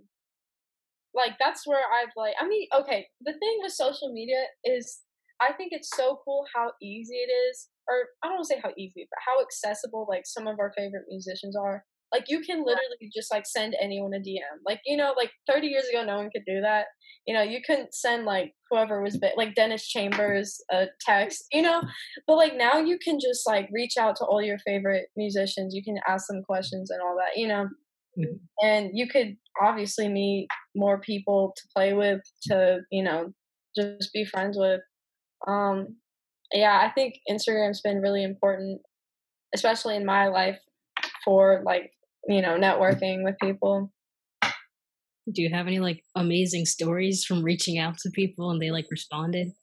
[1.15, 5.01] like that's where I've like I mean, okay, the thing with social media is
[5.41, 8.61] I think it's so cool how easy it is or I don't want to say
[8.63, 11.83] how easy, but how accessible like some of our favorite musicians are.
[12.13, 14.61] Like you can literally just like send anyone a DM.
[14.65, 16.85] Like you know, like 30 years ago, no one could do that.
[17.25, 21.43] You know, you couldn't send like whoever was like Dennis Chambers a text.
[21.51, 21.81] You know,
[22.27, 25.73] but like now you can just like reach out to all your favorite musicians.
[25.73, 27.39] You can ask them questions and all that.
[27.39, 27.67] You know,
[28.17, 28.39] Mhm.
[28.61, 33.33] and you could obviously meet more people to play with, to you know,
[33.75, 34.81] just be friends with.
[35.47, 35.97] Um,
[36.51, 38.81] yeah, I think Instagram's been really important,
[39.55, 40.59] especially in my life,
[41.25, 41.91] for like
[42.27, 43.91] you know networking with people.
[45.31, 48.87] Do you have any like amazing stories from reaching out to people and they like
[48.91, 49.53] responded?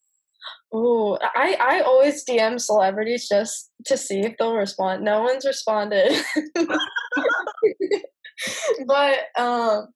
[0.73, 5.05] Oh, I I always DM celebrities just to see if they'll respond.
[5.05, 6.13] No one's responded,
[8.87, 9.89] but um,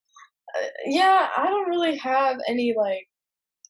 [0.57, 3.07] uh, yeah, I don't really have any like.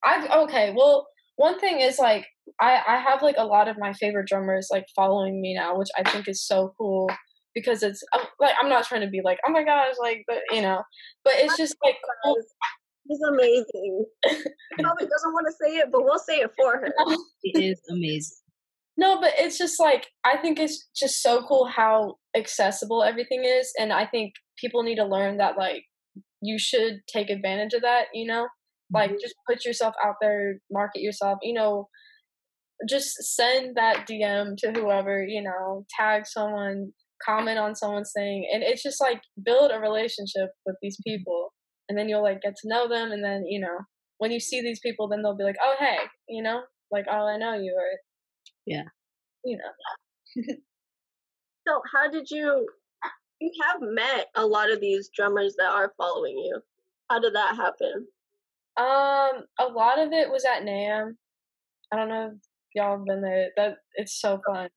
[0.05, 0.75] I've okay.
[0.77, 1.07] Well,
[1.37, 2.27] one thing is like
[2.61, 5.89] I I have like a lot of my favorite drummers like following me now, which
[5.97, 7.11] I think is so cool
[7.55, 10.39] because it's uh, like I'm not trying to be like oh my gosh like but
[10.51, 10.83] you know,
[11.25, 12.37] but it's just like cool.
[13.07, 14.07] He's amazing.
[14.25, 16.89] He probably doesn't want to say it, but we'll say it for her.
[17.43, 18.39] It is amazing.
[18.97, 23.73] No, but it's just like I think it's just so cool how accessible everything is,
[23.79, 25.83] and I think people need to learn that like
[26.41, 28.07] you should take advantage of that.
[28.15, 28.47] You know,
[28.93, 29.19] like mm-hmm.
[29.21, 31.39] just put yourself out there, market yourself.
[31.43, 31.89] You know,
[32.89, 35.25] just send that DM to whoever.
[35.25, 36.93] You know, tag someone,
[37.25, 41.17] comment on someone's thing, and it's just like build a relationship with these mm-hmm.
[41.17, 41.53] people,
[41.89, 43.79] and then you'll like get to know them, and then you know
[44.19, 45.97] when you see these people, then they'll be like, oh hey,
[46.29, 47.99] you know, like oh I know you, or
[48.67, 48.85] Yeah.
[49.45, 50.43] you know.
[51.67, 52.67] So, how did you?
[53.41, 56.61] You have met a lot of these drummers that are following you.
[57.11, 58.07] How did that happen?
[58.77, 61.13] Um, a lot of it was at NAMM.
[61.93, 62.39] I don't know if
[62.75, 63.51] y'all have been there.
[63.57, 64.69] That it's so fun.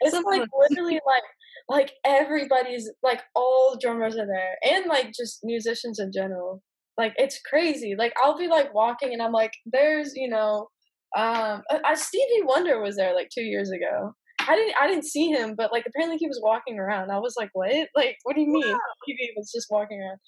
[0.00, 0.48] It's So like fun.
[0.70, 1.22] literally like
[1.68, 6.62] like everybody's like all drummers are there and like just musicians in general.
[6.96, 7.94] Like it's crazy.
[7.96, 10.68] Like I'll be like walking and I'm like, there's you know,
[11.16, 14.12] um, uh, uh, Stevie Wonder was there like two years ago.
[14.40, 17.10] I didn't I didn't see him, but like apparently he was walking around.
[17.10, 17.70] I was like, what?
[17.96, 18.72] Like what do you mean?
[18.72, 18.78] Wow.
[19.04, 20.18] Stevie was just walking around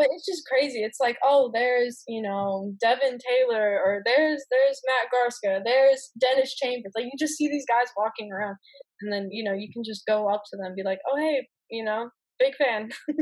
[0.00, 0.80] but it's just crazy.
[0.80, 6.54] It's like, oh, there's you know Devin Taylor, or there's there's Matt Garstka, there's Dennis
[6.54, 6.92] Chambers.
[6.96, 8.56] Like you just see these guys walking around,
[9.02, 11.18] and then you know you can just go up to them, and be like, oh
[11.18, 12.90] hey, you know, big fan.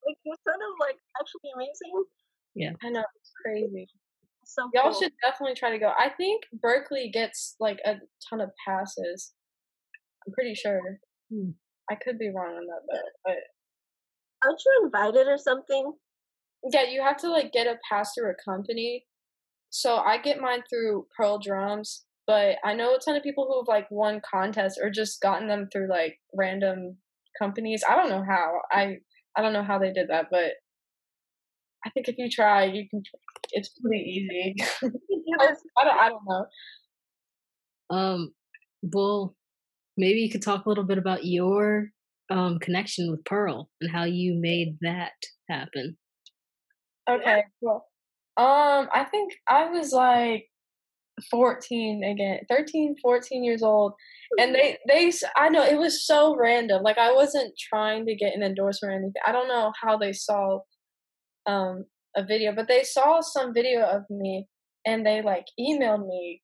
[0.00, 2.04] Like you're kind of like actually amazing.
[2.54, 3.86] Yeah, I know it's crazy.
[4.50, 5.00] So Y'all cool.
[5.00, 5.92] should definitely try to go.
[5.96, 7.94] I think Berklee gets like a
[8.28, 9.32] ton of passes.
[10.26, 10.98] I'm pretty sure.
[11.32, 11.50] Hmm.
[11.88, 13.36] I could be wrong on that though, but
[14.44, 15.92] Aren't you invited or something?
[16.72, 19.06] Yeah, you have to like get a pass through a company.
[19.70, 23.60] So I get mine through Pearl Drums, but I know a ton of people who
[23.60, 26.96] have like won contests or just gotten them through like random
[27.38, 27.84] companies.
[27.88, 28.60] I don't know how.
[28.72, 28.96] I
[29.36, 30.52] I don't know how they did that, but
[31.84, 33.02] I think if you try, you can.
[33.52, 34.54] It's pretty easy.
[35.40, 35.98] I, I don't.
[35.98, 36.46] I don't know.
[37.90, 38.34] Um,
[38.82, 39.34] well,
[39.96, 41.88] maybe you could talk a little bit about your
[42.30, 45.12] um connection with Pearl and how you made that
[45.48, 45.96] happen.
[47.08, 47.44] Okay.
[47.60, 47.86] Well,
[48.36, 50.46] um, I think I was like
[51.30, 53.92] 14 again, 13, 14 years old.
[54.38, 56.82] And they, they, I know it was so random.
[56.82, 59.22] Like I wasn't trying to get an endorsement or anything.
[59.26, 60.60] I don't know how they saw,
[61.46, 61.84] um,
[62.16, 64.46] a video, but they saw some video of me
[64.86, 66.42] and they like emailed me.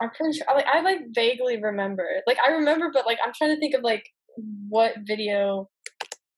[0.00, 2.06] I'm pretty sure, like, I like vaguely remember.
[2.26, 4.04] Like I remember, but like I'm trying to think of like
[4.68, 5.68] what video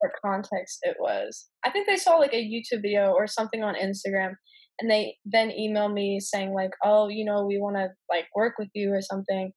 [0.01, 1.49] or context it was.
[1.65, 4.35] I think they saw like a YouTube video or something on Instagram
[4.81, 8.55] and they then emailed me saying like, "Oh, you know, we want to like work
[8.59, 9.53] with you or something."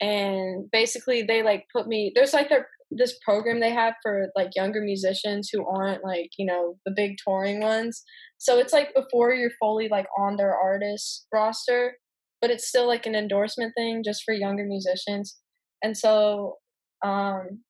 [0.00, 4.50] And basically they like put me there's like their this program they have for like
[4.54, 8.02] younger musicians who aren't like you know the big touring ones.
[8.38, 11.94] So it's like before you're fully like on their artist roster
[12.42, 15.38] but it's still like an endorsement thing just for younger musicians.
[15.82, 16.56] And so
[17.04, 17.62] um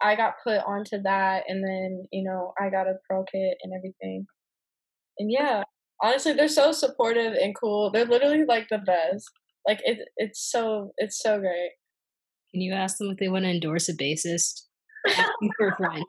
[0.00, 3.72] i got put onto that and then you know i got a pro kit and
[3.76, 4.26] everything.
[5.18, 5.64] And yeah
[6.02, 7.90] honestly they're so supportive and cool.
[7.90, 9.28] They're literally like the best.
[9.66, 11.72] Like it it's so it's so great
[12.50, 14.62] can you ask them if they want to endorse a bassist?
[15.56, 16.04] For friend.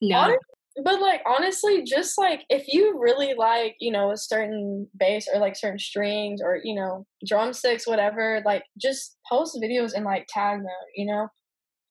[0.00, 0.36] No.
[0.82, 5.38] But like honestly just like if you really like you know a certain bass or
[5.38, 10.58] like certain strings or you know drumsticks whatever like just post videos and like tag
[10.58, 11.28] them you know?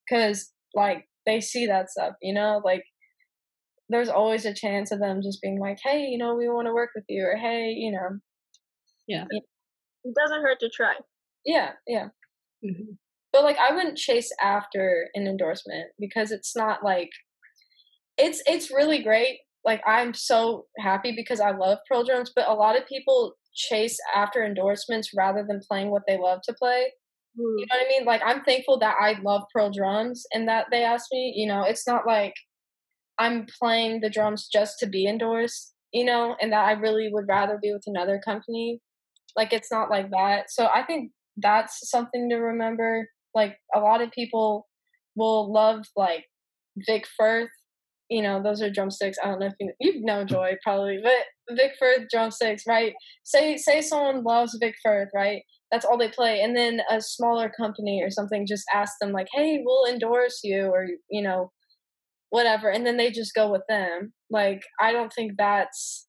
[0.09, 2.61] Because like they see that stuff you know?
[2.65, 2.83] Like
[3.89, 6.73] there's always a chance of them just being like hey you know we want to
[6.73, 8.17] work with you or hey you know?
[9.07, 9.25] Yeah.
[9.29, 10.95] It doesn't hurt to try.
[11.45, 12.07] Yeah yeah.
[12.65, 12.93] Mm-hmm.
[13.31, 17.09] But like i wouldn't chase after an endorsement because it's not like
[18.17, 19.39] it's it's really great.
[19.63, 23.97] Like I'm so happy because I love Pearl drums, but a lot of people chase
[24.15, 26.91] after endorsements rather than playing what they love to play.
[27.39, 27.59] Mm.
[27.59, 28.05] You know what I mean?
[28.05, 31.33] Like I'm thankful that I love Pearl drums and that they asked me.
[31.35, 32.33] You know, it's not like
[33.17, 35.73] I'm playing the drums just to be endorsed.
[35.93, 38.79] You know, and that I really would rather be with another company.
[39.35, 40.49] Like it's not like that.
[40.49, 43.07] So I think that's something to remember.
[43.33, 44.67] Like a lot of people
[45.15, 46.25] will love like
[46.87, 47.49] Vic Firth
[48.11, 49.17] you know, those are drumsticks.
[49.23, 52.93] I don't know if you you know Joy probably, but Vic Firth drumsticks, right?
[53.23, 55.41] Say say someone loves Vic Firth, right?
[55.71, 59.27] That's all they play, and then a smaller company or something just asks them like,
[59.33, 61.51] "Hey, we'll endorse you," or you know,
[62.31, 64.13] whatever, and then they just go with them.
[64.29, 66.07] Like, I don't think that's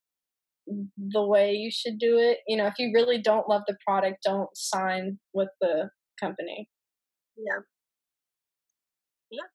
[0.97, 2.39] the way you should do it.
[2.47, 5.89] You know, if you really don't love the product, don't sign with the
[6.21, 6.67] company.
[7.37, 7.59] Yeah.
[9.31, 9.47] Yeah.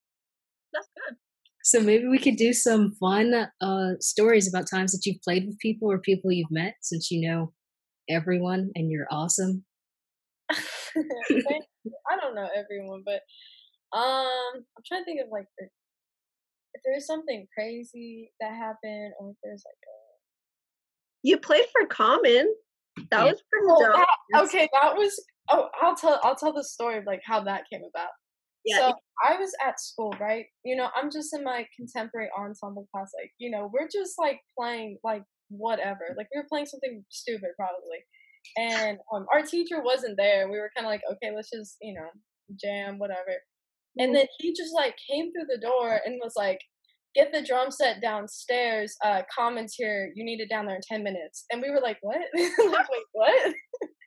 [0.73, 1.17] That's good.
[1.65, 5.59] So maybe we could do some fun uh, stories about times that you've played with
[5.59, 7.53] people or people you've met since you know
[8.09, 9.65] everyone and you're awesome.
[10.51, 13.21] I don't know everyone, but
[13.97, 19.37] um, I'm trying to think of like if there's something crazy that happened, or if
[19.43, 19.99] there's like a.
[21.23, 22.55] You played for Common.
[23.11, 23.33] That yeah.
[23.33, 25.25] was pretty oh, that, okay, that was.
[25.51, 26.21] Oh, I'll tell.
[26.23, 28.11] I'll tell the story of like how that came about.
[28.65, 28.79] Yeah.
[28.79, 28.95] So
[29.27, 30.45] I was at school, right?
[30.65, 33.11] You know, I'm just in my contemporary ensemble class.
[33.19, 36.15] Like, you know, we're just like playing like whatever.
[36.17, 38.05] Like we were playing something stupid probably.
[38.57, 40.51] And um, our teacher wasn't there.
[40.51, 42.09] We were kind of like, okay, let's just, you know,
[42.63, 43.37] jam, whatever.
[43.99, 44.15] And mm-hmm.
[44.15, 46.61] then he just like came through the door and was like,
[47.15, 48.95] get the drum set downstairs.
[49.05, 50.13] Uh, Common's here.
[50.15, 51.45] You need it down there in 10 minutes.
[51.51, 52.19] And we were like, what?
[52.37, 53.55] like, wait, what?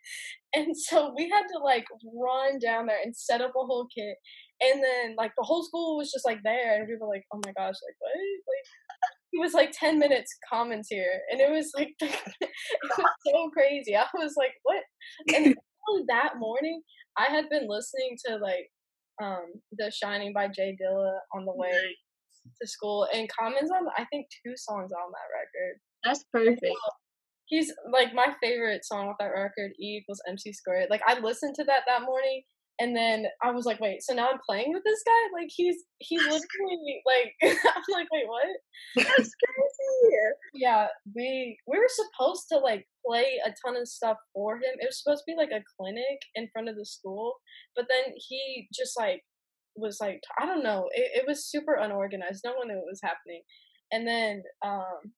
[0.53, 1.85] and so we had to like
[2.15, 4.17] run down there and set up a whole kit
[4.61, 7.41] and then like the whole school was just like there, and we were like, "Oh
[7.45, 8.65] my gosh, like what?" Like
[9.33, 12.19] it was like ten minutes Common's here, and it was like it
[12.97, 13.95] was so crazy.
[13.95, 14.83] I was like, "What?"
[15.35, 15.55] And
[16.09, 16.81] that morning,
[17.17, 18.69] I had been listening to like
[19.21, 19.45] um
[19.77, 21.95] "The Shining" by J Dilla on the way
[22.61, 25.79] to school, and Common's on I think two songs on that record.
[26.03, 26.75] That's perfect.
[27.51, 29.71] He's like my favorite song off that record.
[29.79, 30.87] E equals MC squared.
[30.89, 32.43] Like I listened to that that morning,
[32.79, 35.39] and then I was like, wait, so now I'm playing with this guy?
[35.39, 38.47] Like he's he's literally like I'm like, wait, what?
[38.95, 40.15] That's crazy.
[40.55, 44.79] yeah, we we were supposed to like play a ton of stuff for him.
[44.79, 47.35] It was supposed to be like a clinic in front of the school,
[47.75, 49.21] but then he just like
[49.75, 50.87] was like I don't know.
[50.93, 52.43] It, it was super unorganized.
[52.45, 53.41] No one knew what was happening.
[53.91, 55.11] And then um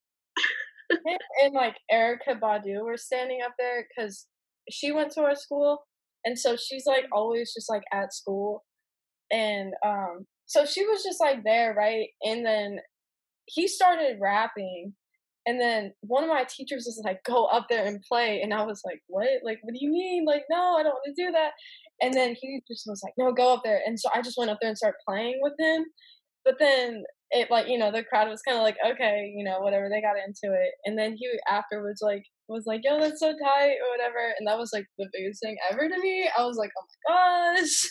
[1.44, 4.28] and like Erykah Badu were standing up there because
[4.70, 5.80] she went to our school
[6.26, 8.64] and so she's like always just like at school.
[9.32, 12.08] And um so she was just like there right?
[12.24, 12.80] And then
[13.46, 14.94] he started rapping
[15.46, 18.42] and then one of my teachers was like go up there and play.
[18.42, 19.28] And i was like what?
[19.44, 20.26] Like what do you mean?
[20.26, 21.52] Like no i don't want to do that.
[22.02, 23.82] And then he just was like no go up there.
[23.86, 25.86] And so i just went up there and started playing with him.
[26.46, 29.60] But then it like you know the crowd was kind of like okay you know
[29.60, 33.32] whatever they got into it and then he afterwards like was like yo that's so
[33.32, 36.58] tight or whatever and that was like the biggest thing ever to me i was
[36.58, 37.88] like oh my gosh.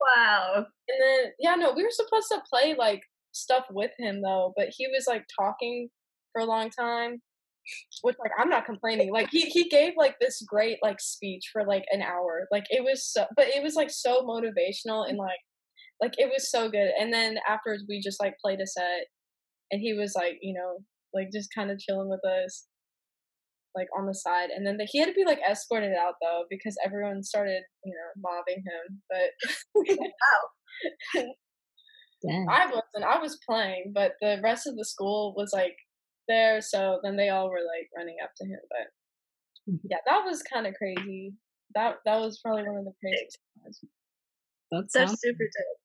[0.00, 0.64] Wow.
[0.88, 4.68] And then yeah no we were supposed to play like stuff with him though but
[4.76, 5.88] he was like talking
[6.32, 7.20] for a long time
[8.02, 11.64] which like i'm not complaining like he he gave like this great like speech for
[11.66, 15.38] like an hour like it was so but it was like so motivational and like
[16.00, 16.90] like it was so good.
[16.98, 19.06] And then afterwards, we just like played a set,
[19.70, 20.78] and he was like, you know,
[21.14, 22.66] like just kind of chilling with us,
[23.74, 24.50] like on the side.
[24.50, 27.94] And then the, he had to be like escorted out though because everyone started, you
[27.94, 29.02] know, mobbing him.
[29.10, 29.30] But.
[32.50, 33.04] I wasn't.
[33.04, 35.76] I was playing, but the rest of the school was like
[36.26, 36.60] there.
[36.60, 38.58] So then they all were like running up to him.
[38.68, 39.80] But Mhm.
[39.84, 41.34] yeah, that was kind of crazy.
[41.74, 43.84] That that was probably one of the craziest times.
[44.70, 45.80] That That's super dope.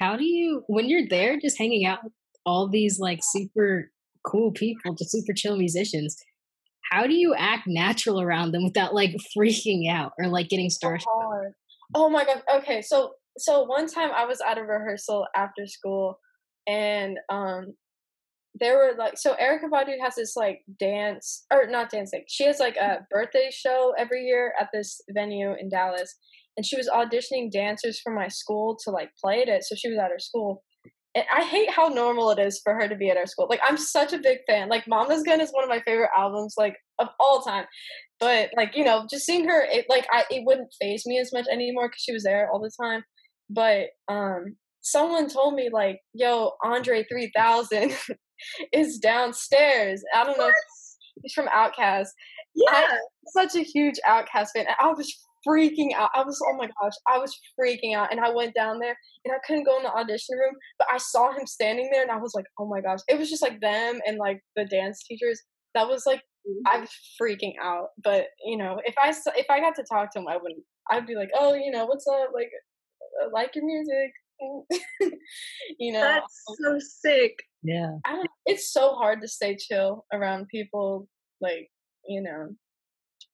[0.00, 2.12] How do you when you're there just hanging out with
[2.44, 3.90] all these like super
[4.24, 6.16] cool people just super chill musicians
[6.90, 11.04] how do you act natural around them without like freaking out or like getting starstruck
[11.06, 11.52] hard.
[11.94, 12.42] Oh my god.
[12.56, 16.18] Okay, so so one time I was at a rehearsal after school,
[16.66, 17.74] and um,
[18.58, 22.24] there were like so Erykah Badu has this like dance or not dancing.
[22.28, 26.14] She has like a birthday show every year at this venue in Dallas,
[26.56, 29.64] and she was auditioning dancers for my school to like play at it.
[29.64, 30.62] So she was at her school.
[31.14, 33.46] And I hate how normal it is for her to be at our school.
[33.48, 34.68] Like I'm such a big fan.
[34.68, 37.66] Like Mama's Gun is one of my favorite albums, like of all time
[38.18, 41.32] but like you know just seeing her it like i it wouldn't phase me as
[41.32, 43.02] much anymore because she was there all the time
[43.50, 47.94] but um someone told me like yo andre 3000
[48.72, 50.54] is downstairs i don't know if
[51.22, 52.08] he's from OutKast
[52.54, 52.86] Yeah.
[53.28, 55.12] such a huge OutKast fan i was
[55.46, 58.78] freaking out i was oh my gosh i was freaking out and i went down
[58.78, 62.02] there and i couldn't go in the audition room but i saw him standing there
[62.02, 64.64] and i was like oh my gosh it was just like them and like the
[64.64, 65.40] dance teachers
[65.74, 66.22] that was like
[66.66, 67.88] I was freaking out.
[68.02, 70.62] But you know, if I, if I got to talk to him, I wouldn't.
[70.90, 72.30] I'd be like, oh, you know, what's up?
[72.32, 72.50] Like,
[73.22, 74.12] uh, like your music.
[75.78, 77.34] you know, That's so sick.
[77.62, 78.30] yeah I don't.
[78.44, 81.08] It's so hard to stay chill around people
[81.40, 81.70] like
[82.06, 82.54] you know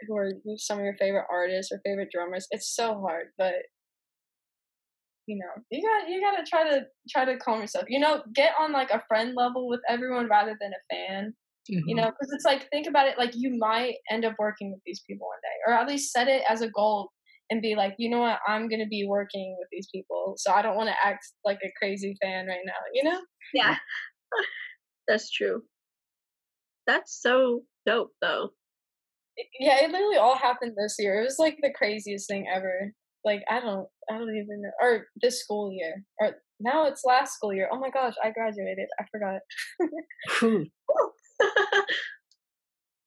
[0.07, 2.47] who are some of your favorite artists or favorite drummers.
[2.51, 3.55] It's so hard, but
[5.27, 7.85] you know, you got you got to try to try to calm yourself.
[7.89, 11.35] You know, get on like a friend level with everyone rather than a fan
[11.87, 11.97] you Mhm.
[11.97, 15.03] know because it's like think about it like you might end up working with these
[15.07, 17.11] people one day or at least set it as a goal
[17.51, 20.53] and be like you know what i'm going to be working with these people so
[20.53, 23.21] i don't want to act like a crazy fan right now you know
[23.53, 23.77] Yeah.
[25.09, 25.65] That's true.
[26.87, 28.55] That's so dope though.
[29.59, 31.21] Yeah it literally all happened this year.
[31.21, 32.93] It was like the craziest thing ever.
[33.25, 37.35] Like i don't i don't even know or this school year or now it's last
[37.35, 37.69] school year.
[37.73, 38.89] Oh my gosh i graduated.
[38.99, 39.41] I forgot.
[40.41, 40.67] Whew.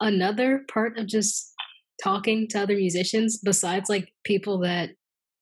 [0.01, 1.53] another part of just
[2.03, 4.89] talking to other musicians besides like people that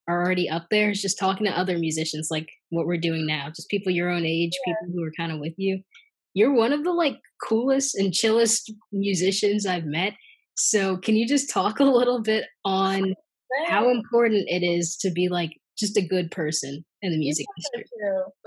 [0.07, 3.47] are already up there is just talking to other musicians like what we're doing now
[3.47, 5.81] just people your own age people who are kind of with you.
[6.35, 10.13] You're one of the like coolest and chillest musicians i've met
[10.55, 13.15] so can you just talk a little bit on
[13.67, 17.89] how important it is to be like just a good person in the music industry.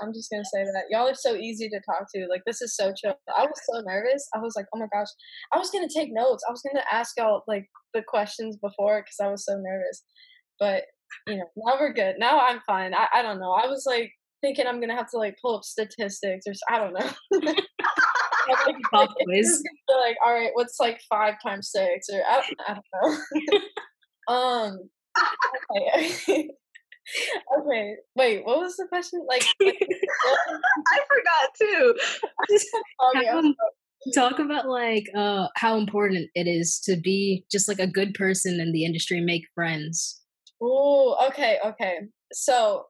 [0.03, 2.27] I'm just gonna say that y'all are so easy to talk to.
[2.29, 3.15] Like this is so chill.
[3.37, 4.27] I was so nervous.
[4.35, 5.09] I was like, oh my gosh.
[5.53, 6.45] I was gonna take notes.
[6.49, 10.05] I was gonna ask y'all like the questions before because I was so nervous.
[10.59, 10.85] But
[11.27, 12.17] you know, now we're good.
[12.19, 12.95] Now I'm fine.
[12.95, 13.53] I, I don't know.
[13.53, 16.95] I was like thinking I'm gonna have to like pull up statistics or I don't
[16.95, 17.55] know.
[18.91, 19.47] Pop quiz.
[19.47, 22.75] just gonna be like, all right, what's like five times six or I don't, I
[22.75, 23.59] don't
[24.29, 24.35] know.
[24.35, 24.79] um.
[25.77, 26.49] Okay.
[27.59, 27.95] okay.
[28.15, 28.45] Wait.
[28.45, 29.25] What was the question?
[29.29, 29.45] Like.
[29.61, 29.89] like
[30.93, 31.95] I forgot too.
[33.17, 33.53] I'm How-
[34.15, 38.61] talk about like uh how important it is to be just like a good person
[38.61, 40.21] in the industry make friends
[40.61, 41.99] Oh, okay, okay.
[42.33, 42.87] So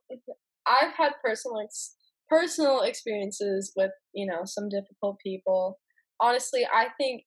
[0.67, 1.96] I've had personal ex-
[2.29, 5.79] personal experiences with you know some difficult people.
[6.21, 7.23] Honestly, I think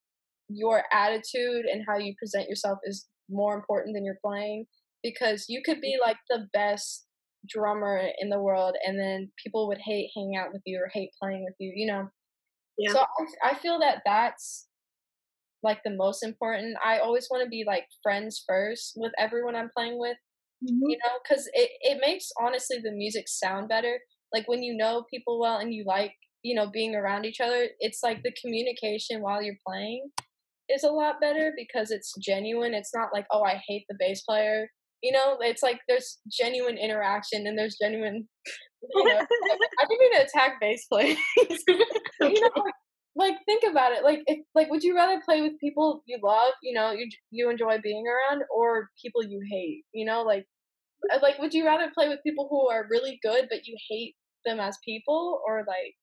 [0.50, 4.66] your attitude and how you present yourself is more important than your playing
[5.04, 7.06] because you could be like the best
[7.48, 11.12] drummer in the world and then people would hate hanging out with you or hate
[11.22, 12.10] playing with you you know
[12.78, 12.92] Yeah.
[12.92, 14.68] so I, I feel that that's
[15.64, 19.70] like the most important i always want to be like friends first with everyone i'm
[19.76, 20.18] playing with
[20.64, 20.90] mm-hmm.
[20.90, 24.00] you know because it, it makes honestly the music sound better
[24.34, 26.14] like when you know people well and you like
[26.44, 30.10] you know being around each other it's like the communication while you're playing
[30.70, 32.74] is a lot better because it's genuine.
[32.74, 34.70] It's not like oh i hate the bass player.
[35.02, 38.28] You know it's like there's genuine interaction and there's genuine
[38.94, 42.74] you know i didn't mean to attack bass players you know like,
[43.16, 44.04] like think about it.
[44.04, 47.50] Like if like would you rather play with people you love you know you you
[47.50, 50.46] enjoy being around or people you hate you know like
[51.14, 54.16] uh, like would you rather play with people who are really good but you hate
[54.50, 55.94] them as people or like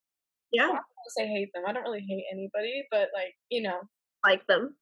[0.53, 0.83] Yeah, I don't
[1.19, 3.79] say hate them i don't really hate anybody but like you know
[4.25, 4.77] like them.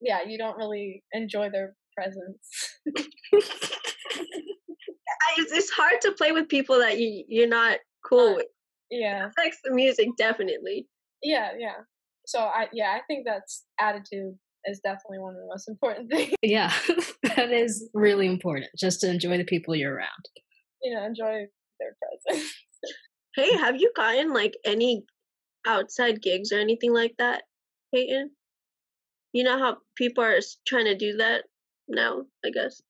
[0.00, 2.44] yeah you don't really enjoy their presence.
[5.38, 8.46] It's, it's hard to play with people that you you're not cool Uh, with.
[8.90, 9.24] yeah.
[9.26, 10.88] It affects the music definitely.
[11.22, 11.78] yeah yeah.
[12.26, 14.34] So i yeah i think that's attitude
[14.66, 16.34] is definitely one of the most important things.
[16.42, 16.72] Yeah
[17.36, 20.24] that is really important just to enjoy the people you're around.
[20.82, 21.46] You know enjoy
[21.80, 22.52] their presence
[23.34, 25.04] Hey, have you gotten like any
[25.66, 27.44] outside gigs or anything like that,
[27.94, 28.30] Peyton?
[29.32, 31.44] You know how people are trying to do that
[31.88, 32.82] now, I guess.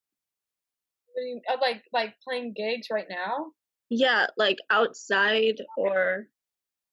[1.12, 3.52] What do uh, like like playing gigs right now.
[3.90, 6.28] Yeah, like outside or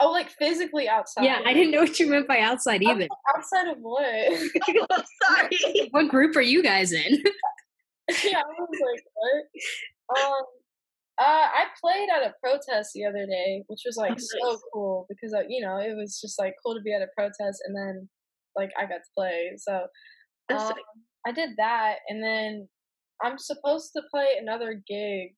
[0.02, 1.26] Oh, like physically outside.
[1.26, 3.08] Yeah, I didn't know what you meant by outside either.
[3.36, 4.06] Outside of what?
[4.89, 5.89] oh, sorry.
[5.91, 7.16] What group are you guys in?
[8.24, 10.22] yeah, I was like, what?
[10.22, 10.43] Um,
[11.20, 14.62] uh, I played at a protest the other day, which was like Oh, so nice.
[14.74, 17.62] cool because uh, you know it was just like cool to be at a protest,
[17.66, 18.10] and then
[18.56, 19.52] like I got to play.
[19.58, 19.88] So
[20.50, 20.74] um.
[21.28, 22.68] I did that, and then
[23.24, 25.36] I'm supposed to play another gig,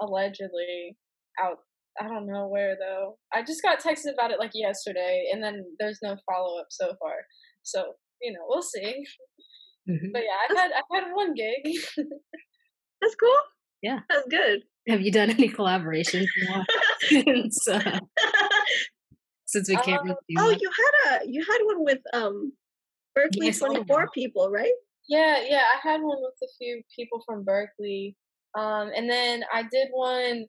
[0.00, 0.96] allegedly
[1.42, 1.58] out.
[2.00, 3.18] I don't know where though.
[3.32, 6.94] I just got texted about it like yesterday, and then there's no follow up so
[7.00, 7.14] far.
[7.62, 9.04] So you know, we'll see.
[9.90, 10.12] Mhm.
[10.12, 11.76] But yeah, I've had I've had one gig.
[13.02, 13.36] That's cool.
[13.82, 14.00] Yeah.
[14.08, 14.62] That's good.
[14.88, 16.26] Have you done any collaborations
[17.00, 18.00] since, uh,
[19.46, 20.60] since we can't Um, really oh, much?
[20.60, 22.52] you had a you had one with um
[23.16, 24.72] Berklee I saw twenty four people, right?
[25.08, 28.14] Yeah, yeah, I had one with a few people from Berklee.
[28.58, 30.46] Um, and then I did one.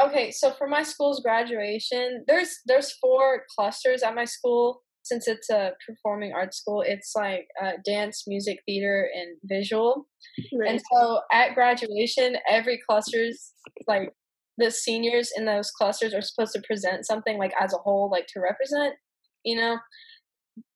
[0.00, 4.82] Okay, so for my school's graduation, there's there's four clusters at my school.
[5.10, 10.06] Since it's a performing arts school, it's like uh, dance, music, theater, and visual.
[10.52, 13.52] And so at graduation, every cluster's
[13.88, 14.12] like
[14.56, 18.26] the seniors in those clusters are supposed to present something like as a whole, like
[18.28, 18.94] to represent,
[19.44, 19.78] you know.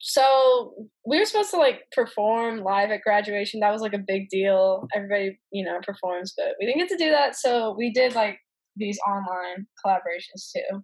[0.01, 3.61] So we were supposed to like perform live at graduation.
[3.61, 4.89] That was like a big deal.
[4.97, 7.37] Everybody, you know, performs, but we didn't get to do that.
[7.37, 8.39] So we did like
[8.76, 10.82] these online collaborations too.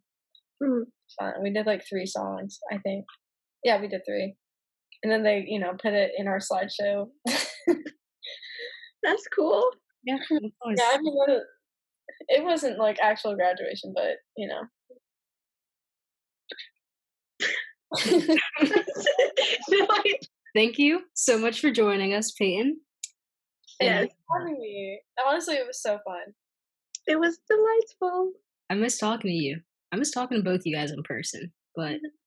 [0.62, 0.82] Mm.
[1.18, 1.32] Fun.
[1.42, 3.04] We did like three songs, I think.
[3.64, 4.34] Yeah, we did three.
[5.02, 7.08] And then they, you know, put it in our slideshow.
[9.02, 9.70] That's cool.
[10.04, 10.40] Yeah, Yeah,
[10.92, 11.42] I mean, it-
[12.28, 14.62] it wasn't like actual graduation, but you know.
[20.54, 22.80] Thank you so much for joining us, Peyton.
[23.80, 24.08] yes,
[24.38, 25.00] having me.
[25.26, 26.34] Honestly, it was so fun.
[27.06, 28.32] it was delightful.
[28.68, 29.60] I miss talking to you.
[29.92, 31.96] I miss talking to both you guys in person, but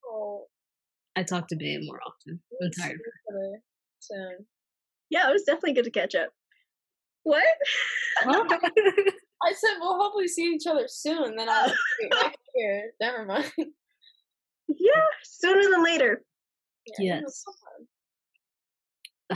[1.16, 2.40] I talk to Bea more often.
[2.62, 2.94] I'm tired.
[3.00, 3.60] each other
[4.00, 4.46] Soon.
[5.10, 6.30] Yeah, it was definitely good to catch up.
[7.24, 7.44] What?
[8.26, 11.36] I said we'll hopefully see each other soon.
[11.36, 12.92] Then I'll wait, next year.
[13.02, 13.52] Never mind.
[13.58, 16.24] Yeah, sooner than later.
[17.00, 17.44] Yeah, Yes.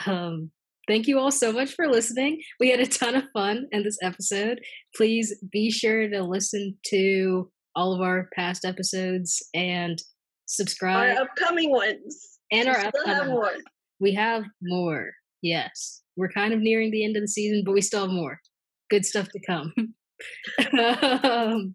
[0.06, 0.52] um,
[0.88, 2.42] thank you all so much for listening.
[2.60, 4.60] We had a ton of fun in this episode.
[4.96, 10.00] Please be sure to listen to all of our past episodes and
[11.18, 12.40] Our upcoming ones.
[12.52, 13.52] and We our still have upcoming more.
[14.00, 15.12] We have more.
[15.42, 16.02] Yes.
[16.16, 18.40] We're kind of nearing the end of the season, but we still have more.
[18.90, 19.74] Good stuff to come.
[21.24, 21.74] um,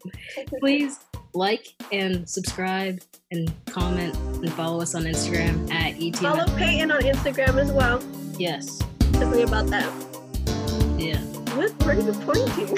[0.61, 0.99] please
[1.35, 3.01] like and subscribe
[3.31, 6.45] and comment and follow us on Instagram at E Follow.
[6.57, 8.03] Peyton on Instagram as well.
[8.39, 8.79] Yes.
[9.13, 9.93] Definitely about that.
[10.99, 11.19] Yeah.
[11.57, 11.71] What?
[11.85, 12.75] Where are you pointing?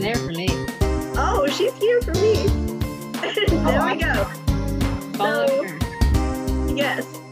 [0.00, 0.48] There for me.
[1.18, 2.46] oh, she's here for me.
[3.64, 4.45] there we go.
[5.16, 6.74] Follow so, her.
[6.76, 7.25] Yes.